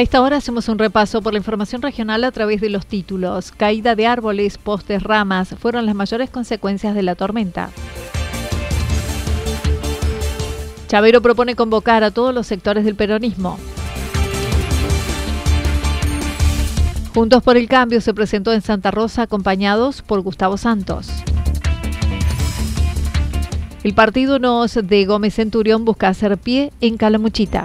[0.00, 3.52] A esta hora hacemos un repaso por la información regional a través de los títulos.
[3.52, 7.68] Caída de árboles, postes, ramas fueron las mayores consecuencias de la tormenta.
[10.88, 13.58] Chavero propone convocar a todos los sectores del peronismo.
[17.12, 21.10] Juntos por el Cambio se presentó en Santa Rosa acompañados por Gustavo Santos.
[23.84, 27.64] El partido NOS de Gómez Centurión busca hacer pie en Calamuchita.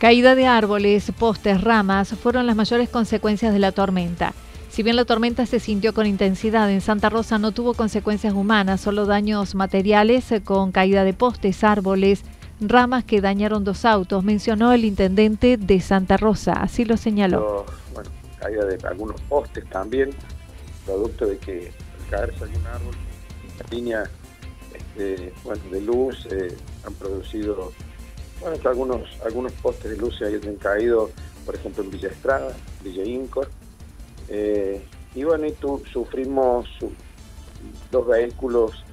[0.00, 4.32] Caída de árboles, postes, ramas fueron las mayores consecuencias de la tormenta.
[4.70, 8.80] Si bien la tormenta se sintió con intensidad en Santa Rosa, no tuvo consecuencias humanas,
[8.80, 12.22] solo daños materiales eh, con caída de postes, árboles,
[12.62, 17.66] ramas que dañaron dos autos, mencionó el intendente de Santa Rosa, así lo señaló.
[18.38, 20.12] Caída de algunos postes también,
[20.86, 22.94] producto de que al caerse algún árbol,
[23.58, 24.10] la línea
[24.74, 25.34] este,
[25.70, 26.56] de luz eh,
[26.86, 27.70] han producido
[28.40, 31.10] bueno, algunos, algunos postes de luz se han caído,
[31.44, 33.48] por ejemplo, en Villa Estrada, Villa Incor.
[34.28, 34.82] Eh,
[35.14, 36.68] y bueno, y tú, sufrimos
[37.90, 38.84] dos vehículos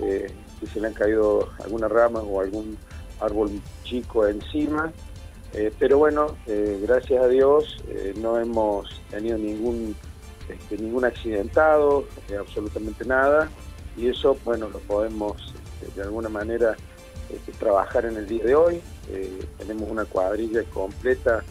[0.00, 2.78] eh, que se le han caído alguna rama o algún
[3.20, 4.92] árbol chico encima.
[5.54, 7.82] Eh, pero bueno, gracias a Dios
[8.16, 9.96] no hemos tenido ningún,
[10.48, 12.06] este, ningún accidentado,
[12.38, 13.50] absolutamente nada.
[13.96, 16.76] Y eso, bueno, lo podemos este, de alguna manera
[17.30, 18.80] este, trabajar en el día de hoy.
[19.10, 21.44] Eh, tenemos una cuadrilla completa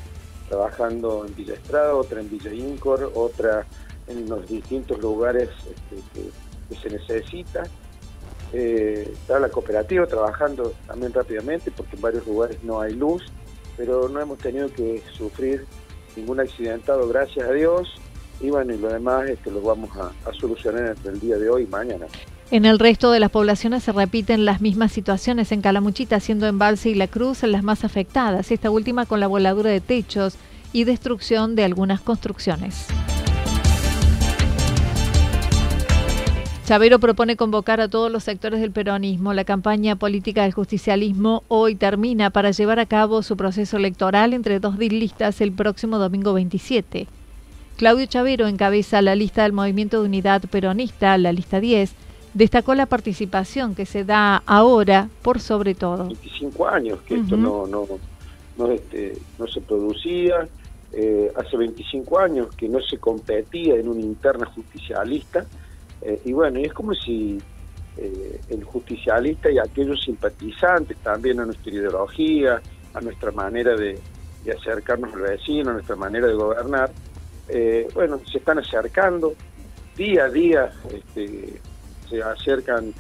[0.50, 3.66] trabajando en Villa Estrada, otra en Villa Incor, otra
[4.08, 7.64] en los distintos lugares este, que, se necesita.
[8.54, 13.24] Eh, está la cooperativa trabajando también rápidamente porque en varios lugares no hay luz,
[13.76, 15.66] pero no hemos tenido que sufrir
[16.16, 17.94] ningún accidentado, gracias a Dios.
[18.40, 21.64] Y bueno, y lo demás este, lo vamos a, solucionar entre el día de hoy
[21.64, 22.06] y mañana.
[22.50, 26.90] En el resto de las poblaciones se repiten las mismas situaciones en Calamuchita, siendo Embalse
[26.90, 30.36] y La Cruz las más afectadas, esta última con la voladura de techos
[30.72, 32.88] y destrucción de algunas construcciones.
[36.68, 39.34] Chavero propone convocar a todos los sectores del peronismo.
[39.34, 44.60] La campaña política del justicialismo hoy termina para llevar a cabo su proceso electoral entre
[44.60, 47.08] dos listas el próximo domingo 27.
[47.78, 51.94] Claudio Chavero encabeza la lista del Movimiento de Unidad Peronista, la lista 10,
[52.34, 56.08] destacó la participación que se da ahora por sobre todo.
[56.08, 57.86] 25 años que esto no, no,
[58.58, 60.48] no, este, no se producía,
[60.92, 65.46] eh, hace 25 años que no se competía en una interna justicialista,
[66.02, 67.38] eh, y bueno, es como si
[67.98, 72.60] eh, el justicialista y aquellos simpatizantes también a nuestra ideología,
[72.96, 74.00] a nuestra manera de,
[74.44, 76.90] de acercarnos al vecino, a nuestra manera de gobernar,
[77.94, 79.34] bueno, se están acercando.
[79.96, 81.60] Día a día, este,
[82.10, 82.94] se acercan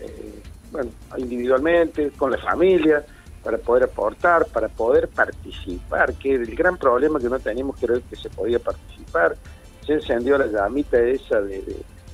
[0.00, 3.04] eh, bueno, individualmente, con la familia,
[3.42, 8.16] para poder aportar, para poder participar, que el gran problema que no teníamos era que
[8.16, 9.36] se podía participar,
[9.84, 11.62] se encendió la llamita esa de,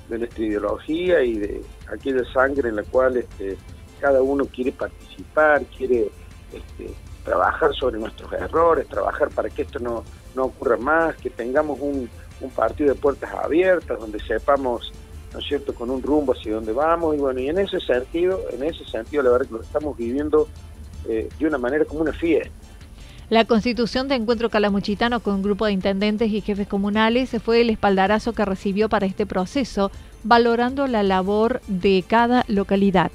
[0.08, 3.58] nuestra ideología y de aquella sangre en la cual este,
[4.00, 6.10] cada uno quiere participar, quiere
[6.52, 6.94] este,
[7.24, 10.04] trabajar sobre nuestros errores, trabajar para que esto no,
[10.38, 12.08] no ocurra más, que tengamos un,
[12.40, 14.92] un partido de puertas abiertas, donde sepamos,
[15.32, 18.40] ¿no es cierto?, con un rumbo hacia dónde vamos, y bueno, y en ese sentido,
[18.52, 20.48] en ese sentido, la verdad que lo estamos viviendo
[21.08, 22.50] eh, de una manera como una fiesta.
[23.30, 27.68] La constitución de Encuentro Calamuchitano con un grupo de intendentes y jefes comunales fue el
[27.68, 29.90] espaldarazo que recibió para este proceso,
[30.24, 33.10] valorando la labor de cada localidad.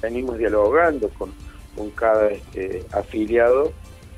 [0.00, 1.30] Venimos dialogando con,
[1.76, 3.72] con cada este, afiliado,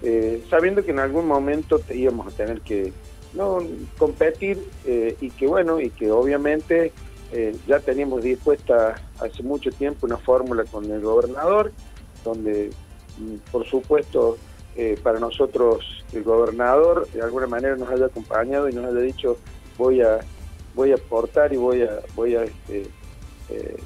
[0.07, 2.93] eh, sabiendo que en algún momento íbamos a tener que
[3.33, 3.59] no
[3.97, 6.93] competir eh, y que bueno, y que obviamente
[7.33, 11.73] eh, ya teníamos dispuesta hace mucho tiempo una fórmula con el gobernador,
[12.23, 12.71] donde
[13.19, 14.37] mm, por supuesto
[15.05, 19.37] para nosotros el gobernador de alguna manera nos haya acompañado y nos haya dicho
[19.79, 20.19] voy a
[20.75, 22.83] voy a aportar y voy a voy a, este,
[23.51, 23.77] eh,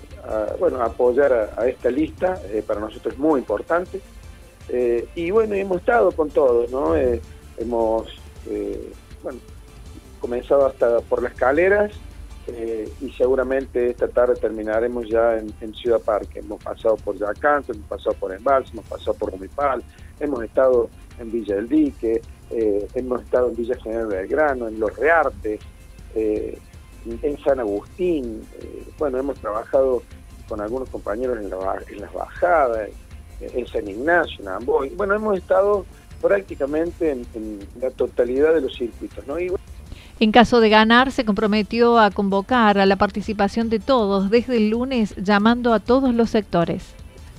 [0.58, 4.00] bueno apoyar a, esta lista para nosotros es muy importante
[5.14, 8.06] y bueno hemos estado con todos no hemos
[9.22, 9.38] bueno
[10.20, 11.92] comenzado hasta por las escaleras
[13.00, 16.38] y seguramente esta tarde terminaremos ya en, Ciudad Parque.
[16.38, 19.82] Hemos pasado por Yacanto, hemos pasado por Embalse, hemos pasado por Romipal,
[20.18, 20.88] hemos estado
[21.18, 25.60] en Villa del Dique, eh, hemos estado en Villa General Belgrano, en Los Reartes,
[26.14, 26.58] eh,
[27.22, 30.02] en San Agustín, eh, bueno, hemos trabajado
[30.48, 31.50] con algunos compañeros en,
[32.00, 32.88] las bajadas,
[33.40, 35.86] en San Ignacio, en Amboy, bueno, hemos estado
[36.20, 39.36] prácticamente en, la totalidad de los circuitos, ¿no?
[40.20, 44.70] en caso de ganar, se comprometió a convocar a la participación de todos desde el
[44.70, 46.94] lunes, llamando a todos los sectores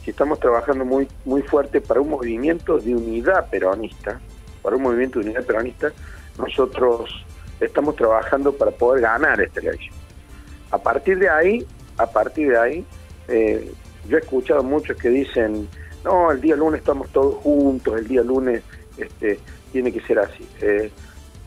[0.09, 4.19] estamos trabajando muy, muy fuerte para un movimiento de unidad peronista,
[4.61, 5.91] para un movimiento de unidad peronista,
[6.37, 7.25] nosotros
[7.59, 9.95] estamos trabajando para poder ganar esta elección.
[10.71, 11.65] A partir de ahí,
[11.97, 12.85] a partir de ahí,
[13.27, 13.71] eh,
[14.07, 15.67] yo he escuchado muchos que dicen,
[16.03, 18.63] no, el día lunes estamos todos juntos, el día lunes
[18.97, 19.39] este,
[19.71, 20.47] tiene que ser así.
[20.61, 20.91] Eh,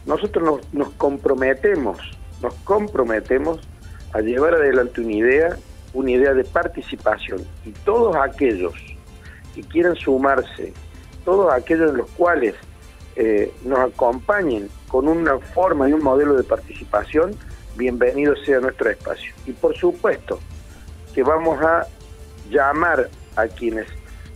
[0.06, 1.98] nosotros nos, comprometemos,
[2.40, 3.60] nos comprometemos
[4.12, 5.56] a llevar adelante una idea
[5.94, 8.72] una idea de participación y todos aquellos
[9.54, 10.72] que quieran sumarse,
[11.24, 12.54] todos aquellos en los cuales
[13.16, 17.36] eh, nos acompañen con una forma y un modelo de participación,
[17.76, 19.34] bienvenido sea nuestro espacio.
[19.46, 20.40] Y por supuesto
[21.14, 21.86] que vamos a
[22.50, 23.86] llamar a quienes,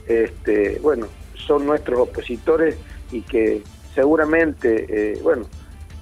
[0.07, 2.77] este, bueno, son nuestros opositores
[3.13, 3.63] y que
[3.95, 5.47] seguramente, eh, bueno,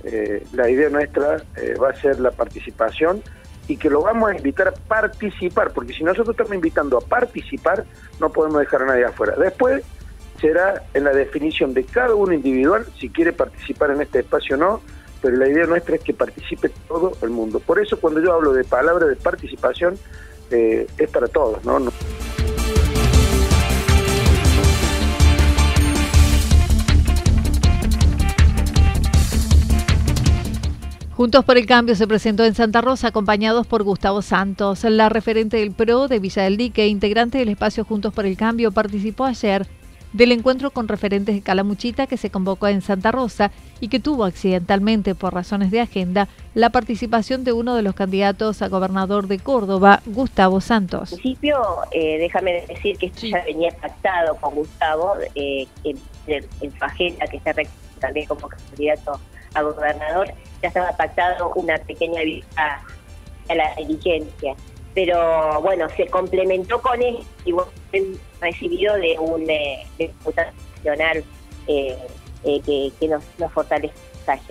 [0.04, 1.42] eh, la idea nuestra
[1.80, 3.22] va a ser la participación
[3.68, 7.84] y que lo vamos a invitar a participar, porque si nosotros estamos invitando a participar,
[8.20, 9.34] no podemos dejar a nadie afuera.
[9.36, 9.82] Después
[10.40, 14.58] será en la definición de cada uno individual si quiere participar en este espacio o
[14.58, 14.80] no,
[15.22, 17.60] pero la idea nuestra es que participe todo el mundo.
[17.60, 19.96] Por eso cuando yo hablo de palabra de participación,
[20.50, 21.80] eh, es para todos, no
[31.16, 34.82] Juntos por el Cambio se presentó en Santa Rosa acompañados por Gustavo Santos.
[34.82, 38.72] La referente del PRO de Villa del Dique, integrante del espacio Juntos por el Cambio,
[38.72, 39.64] participó ayer
[40.12, 44.24] del encuentro con referentes de Calamuchita que se convocó en Santa Rosa y que tuvo
[44.24, 49.38] accidentalmente por razones de agenda la participación de uno de los candidatos a gobernador de
[49.38, 51.12] Córdoba, Gustavo Santos.
[51.12, 51.60] En principio,
[51.92, 57.36] eh, déjame decir que esto ya venía pactado con Gustavo eh, en, en Fajeta, que
[57.36, 57.54] está
[58.00, 59.20] también como candidato
[59.54, 60.28] a gobernador,
[60.62, 62.82] ya estaba pactado una pequeña vista
[63.48, 64.54] a la diligencia.
[64.94, 67.52] Pero bueno, se complementó con él y
[68.40, 71.24] recibido de un eh, diputado nacional
[71.66, 71.98] eh,
[72.44, 73.94] eh, que, nos, nos fortalece,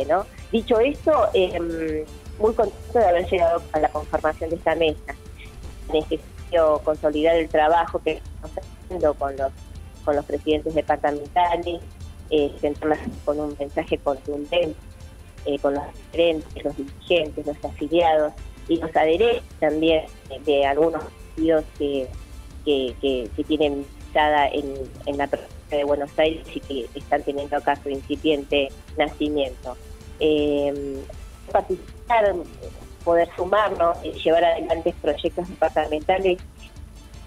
[0.07, 0.25] ¿no?
[0.51, 2.03] Dicho esto, em,
[2.39, 5.15] muy contento de haber llegado a la conformación de esta mesa.
[5.91, 9.51] Necesito consolidar el trabajo que estamos haciendo con los,
[10.03, 11.81] con los presidentes departamentales,
[12.29, 12.51] eh,
[13.25, 14.75] con un mensaje contundente
[15.46, 18.34] eh, con los diferentes, los dirigentes, los afiliados
[18.68, 20.06] y los adherentes también
[20.46, 22.08] de algunos partidos que,
[22.66, 24.74] que, tienen visada en,
[25.06, 29.76] en la provincia de Buenos Aires y que están teniendo acá su incipiente nacimiento.
[30.20, 31.02] Eh,
[31.52, 32.36] participar,
[33.04, 36.40] poder sumarnos y llevar adelante proyectos departamentales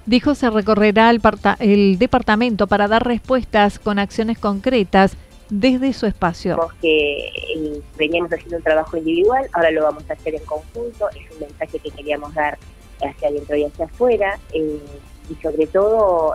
[0.07, 1.21] Dijo se recorrerá el,
[1.59, 5.17] el, departamento para dar respuestas con acciones concretas
[5.49, 6.59] desde su espacio.
[6.81, 11.31] Que eh, veníamos haciendo un trabajo individual, ahora lo vamos a hacer en conjunto, es
[11.35, 12.59] un mensaje que queríamos dar
[13.03, 14.81] hacia adentro y hacia afuera, eh,
[15.29, 16.35] y sobre todo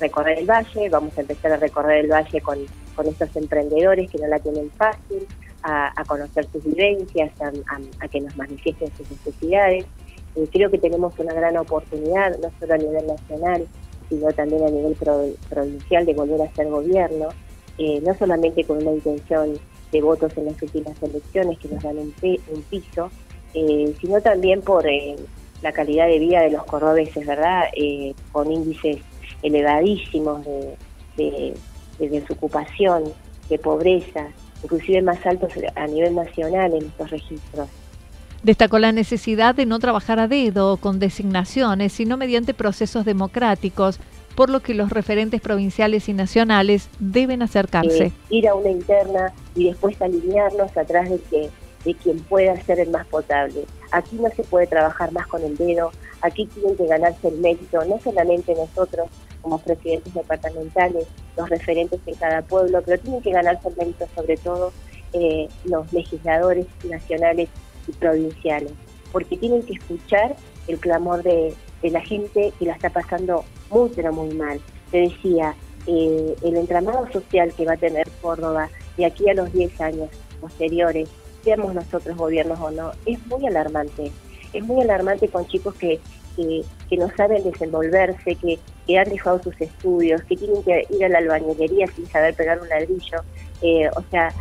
[0.00, 2.58] recorrer el valle, vamos a empezar a recorrer el valle con,
[2.94, 5.26] con estos emprendedores que no la tienen fácil,
[5.64, 9.86] a, conocer sus vivencias, a, que nos manifiesten sus necesidades.
[10.52, 13.66] creo que tenemos una gran oportunidad, no solo a nivel nacional,
[14.08, 14.94] sino también a nivel
[15.48, 17.28] provincial de volver a ser gobierno,
[17.78, 19.58] eh, no solamente con una intención
[19.92, 22.12] de votos en las últimas elecciones que nos dan un,
[22.70, 23.10] piso,
[23.54, 25.16] eh, sino también por eh,
[25.62, 27.64] la calidad de vida de los cordobeses, ¿verdad?
[28.32, 28.98] con índices
[29.42, 30.76] elevadísimos de,
[31.16, 31.54] de,
[31.98, 33.04] de desocupación,
[33.48, 34.26] de pobreza,
[34.62, 37.68] inclusive más altos a nivel nacional en estos registros.
[38.42, 43.98] Destacó la necesidad de no trabajar a dedo con designaciones, sino mediante procesos democráticos,
[44.34, 48.06] por lo que los referentes provinciales y nacionales deben acercarse.
[48.06, 51.50] Eh, ir a una interna y después alinearnos atrás de, que,
[51.84, 53.64] de quien pueda ser el más potable.
[53.92, 57.84] Aquí no se puede trabajar más con el dedo, aquí tienen que ganarse el mérito,
[57.84, 59.08] no solamente nosotros
[59.40, 64.36] como presidentes departamentales, los referentes en cada pueblo, pero tienen que ganarse el mérito sobre
[64.38, 64.72] todo
[65.12, 67.48] eh, los legisladores nacionales
[67.86, 68.72] y provinciales,
[69.12, 70.34] porque tienen que escuchar
[70.66, 71.54] el clamor de,
[71.90, 74.60] la gente que la está pasando muy, pero muy mal.
[74.90, 75.54] Te decía,
[75.86, 80.08] eh, el entramado social que va a tener Córdoba de aquí a los 10 años
[80.40, 81.08] posteriores,
[81.42, 84.10] seamos nosotros gobiernos o no, es muy alarmante.
[84.52, 86.00] Es muy alarmante con chicos que,
[86.36, 91.08] que, no saben desenvolverse, que, que, han dejado sus estudios, que tienen que ir a
[91.08, 93.18] la albañilería sin saber pegar un ladrillo.
[93.62, 94.32] Eh, o sea,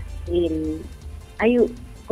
[1.40, 1.58] hay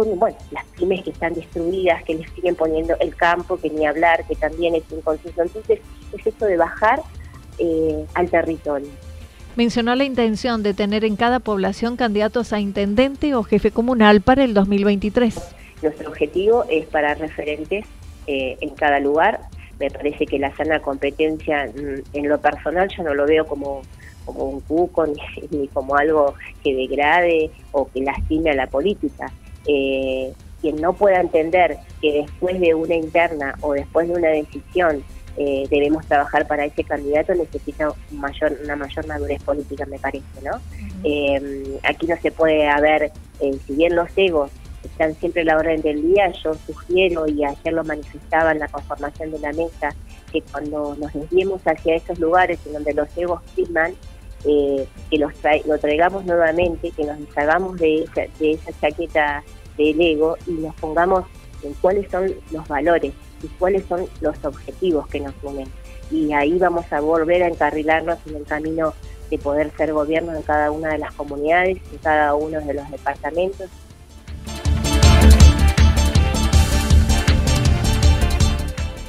[0.05, 4.25] bueno, las pymes que están destruidas, que les siguen poniendo el campo, que ni hablar,
[4.27, 5.41] que también es un consenso.
[5.41, 5.79] Entonces,
[6.13, 7.01] es eso de bajar
[7.57, 8.89] eh, al territorio.
[9.55, 14.43] Mencionó la intención de tener en cada población candidatos a intendente o jefe comunal para
[14.43, 15.55] el 2023.
[15.81, 17.85] Nuestro objetivo es para referentes
[18.27, 19.41] eh, en cada lugar.
[19.79, 23.81] Me parece que la sana competencia, mm, en lo personal, yo no lo veo como
[24.25, 25.17] como un cuco ni,
[25.49, 29.31] ni como algo que degrade o que lastime a la política
[29.67, 35.03] eh, quien no pueda entender que después de una interna o después de una decisión
[35.37, 40.59] eh, debemos trabajar para ese candidato necesita mayor, una mayor madurez política, me parece, ¿no?
[41.03, 44.51] Eh, aquí no se puede haber, eh, si bien los egos
[44.83, 48.67] están siempre a la orden del día, yo sugiero, y ayer lo manifestaba en la
[48.67, 49.95] conformación de la mesa,
[50.33, 53.93] que cuando nos desviemos hacia esos lugares en donde los egos priman,
[54.45, 55.31] eh, que los
[55.65, 59.43] lo traigamos nuevamente, que nos deshagamos de esa, de esa chaqueta
[59.77, 61.25] del ego y nos pongamos
[61.63, 65.67] en cuáles son los valores y cuáles son los objetivos que nos unen.
[66.09, 68.93] Y ahí vamos a volver a encarrilarnos en el camino
[69.29, 72.89] de poder ser gobierno en cada una de las comunidades, en cada uno de los
[72.91, 73.69] departamentos.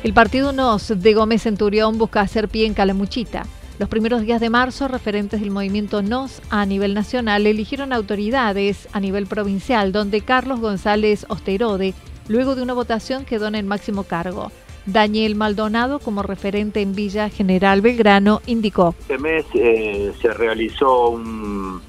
[0.04, 3.44] El partido NOS de Gómez Centurión busca hacer pie en Calamuchita.
[3.78, 9.00] Los primeros días de marzo, referentes del movimiento NOS a nivel nacional eligieron autoridades a
[9.00, 11.94] nivel provincial, donde Carlos González Osterode,
[12.28, 14.52] luego de una votación, quedó en el máximo cargo.
[14.84, 18.94] Daniel Maldonado, como referente en Villa General Belgrano, indicó.
[19.00, 21.80] Este mes eh, se realizó un,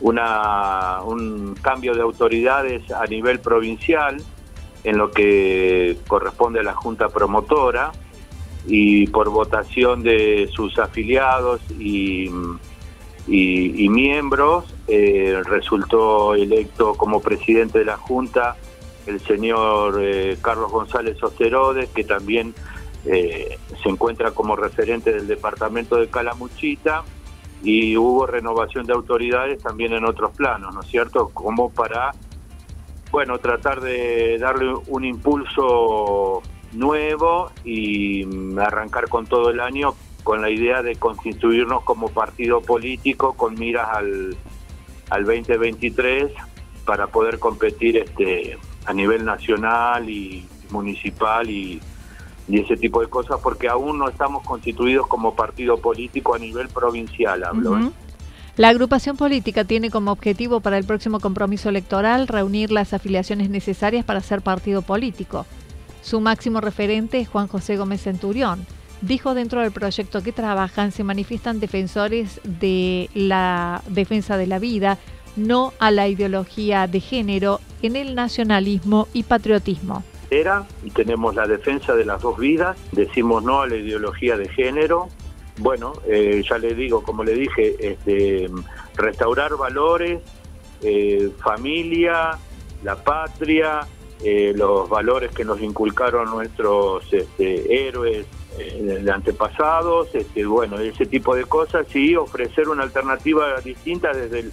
[0.00, 4.22] una, un cambio de autoridades a nivel provincial
[4.84, 7.90] en lo que corresponde a la Junta Promotora
[8.66, 12.30] y por votación de sus afiliados y,
[13.28, 18.56] miembros eh, resultó electo como presidente de la Junta
[19.06, 22.54] el señor eh, Carlos González Osterodes, que también
[23.04, 27.02] eh, se encuentra como referente del departamento de Calamuchita
[27.62, 31.30] y hubo renovación de autoridades también en otros planos, ¿no es cierto?
[31.30, 32.12] Como para,
[33.10, 38.26] bueno, tratar de darle un impulso nuevo y
[38.58, 43.88] arrancar con todo el año con la idea de constituirnos como partido político con miras
[43.90, 44.36] al,
[45.08, 46.30] al 2023
[46.84, 51.80] para poder competir este a nivel nacional y municipal y,
[52.50, 57.44] ese tipo de cosas porque aún no estamos constituidos como partido político a nivel provincial
[57.44, 57.90] hablo ¿eh?
[58.56, 64.04] La agrupación política tiene como objetivo para el próximo compromiso electoral reunir las afiliaciones necesarias
[64.04, 65.46] para ser partido político.
[66.02, 68.66] Su máximo referente es Juan José Gómez Centurión.
[69.02, 74.98] Dijo dentro del proyecto que trabajan se manifiestan defensores de la defensa de la vida,
[75.36, 80.02] no a la ideología de género en el nacionalismo y patriotismo.
[80.30, 84.48] Era y tenemos la defensa de las dos vidas, decimos no a la ideología de
[84.48, 85.08] género.
[85.58, 88.48] Bueno, eh, ya le digo, como le dije, este,
[88.96, 90.20] restaurar valores,
[90.82, 92.38] eh, familia,
[92.82, 93.80] la patria,
[94.24, 98.26] eh, los valores que nos inculcaron nuestros este, héroes
[98.58, 104.40] eh, de antepasados, este, bueno, ese tipo de cosas, y ofrecer una alternativa distinta desde
[104.40, 104.52] el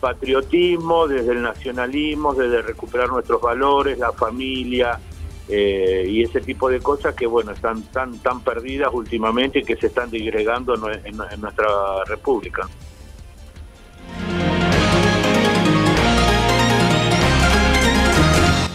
[0.00, 5.00] patriotismo, desde el nacionalismo, desde recuperar nuestros valores, la familia,
[5.48, 9.76] eh, y ese tipo de cosas que bueno están tan tan perdidas últimamente y que
[9.76, 12.68] se están digregando en, nuestra república.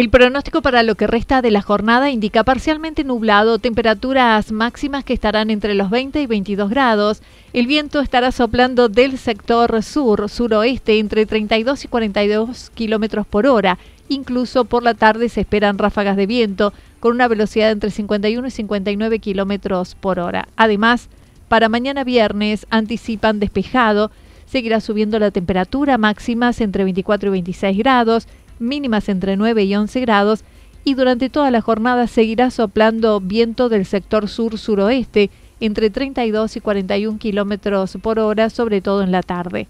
[0.00, 5.12] El pronóstico para lo que resta de la jornada indica parcialmente nublado, temperaturas máximas que
[5.12, 7.20] estarán entre los 20 y 22 grados.
[7.52, 13.76] El viento estará soplando del sector sur-suroeste entre 32 y 42 kilómetros por hora.
[14.08, 18.50] Incluso por la tarde se esperan ráfagas de viento con una velocidad entre 51 y
[18.50, 20.48] 59 kilómetros por hora.
[20.56, 21.10] Además,
[21.48, 24.10] para mañana viernes anticipan despejado.
[24.46, 28.26] Seguirá subiendo la temperatura máximas entre 24 y 26 grados
[28.60, 30.44] mínimas entre 9 y 11 grados,
[30.84, 37.18] y durante toda la jornada seguirá soplando viento del sector sur-suroeste entre 32 y 41
[37.18, 39.68] kilómetros por hora, sobre todo en la tarde.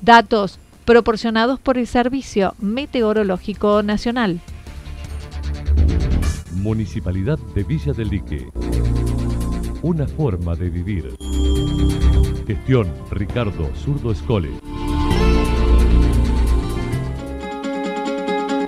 [0.00, 4.40] Datos proporcionados por el Servicio Meteorológico Nacional.
[6.54, 8.48] Municipalidad de Villa del Lique.
[9.82, 11.14] Una forma de vivir.
[12.46, 14.50] Gestión Ricardo Zurdo Escole.